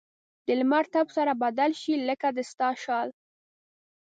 [0.45, 3.09] د لمر تپ سره بدل شي؛ لکه د ستا شال.